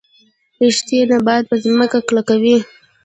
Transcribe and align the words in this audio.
ریښې 0.59 0.99
نبات 1.11 1.43
په 1.49 1.55
ځمکه 1.63 1.97
کلکوي 2.07 2.57